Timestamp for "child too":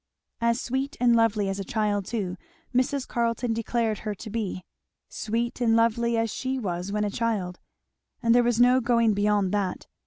1.63-2.35